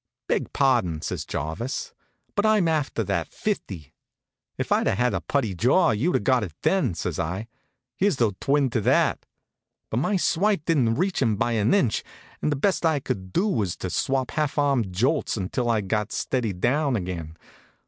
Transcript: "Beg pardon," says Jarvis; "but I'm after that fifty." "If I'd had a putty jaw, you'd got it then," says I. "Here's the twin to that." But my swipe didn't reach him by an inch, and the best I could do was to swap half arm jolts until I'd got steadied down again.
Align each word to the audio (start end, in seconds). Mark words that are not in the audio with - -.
"Beg 0.27 0.51
pardon," 0.51 0.99
says 1.03 1.25
Jarvis; 1.27 1.93
"but 2.33 2.43
I'm 2.43 2.67
after 2.67 3.03
that 3.03 3.27
fifty." 3.31 3.93
"If 4.57 4.71
I'd 4.71 4.87
had 4.87 5.13
a 5.13 5.21
putty 5.21 5.53
jaw, 5.53 5.91
you'd 5.91 6.23
got 6.23 6.43
it 6.43 6.53
then," 6.63 6.95
says 6.95 7.19
I. 7.19 7.47
"Here's 7.95 8.15
the 8.15 8.33
twin 8.41 8.71
to 8.71 8.81
that." 8.81 9.23
But 9.91 9.97
my 9.97 10.17
swipe 10.17 10.65
didn't 10.65 10.95
reach 10.95 11.21
him 11.21 11.35
by 11.35 11.51
an 11.51 11.71
inch, 11.75 12.03
and 12.41 12.51
the 12.51 12.55
best 12.55 12.83
I 12.83 12.99
could 12.99 13.31
do 13.31 13.45
was 13.47 13.75
to 13.75 13.91
swap 13.91 14.31
half 14.31 14.57
arm 14.57 14.91
jolts 14.91 15.37
until 15.37 15.69
I'd 15.69 15.87
got 15.87 16.11
steadied 16.11 16.59
down 16.61 16.95
again. 16.95 17.37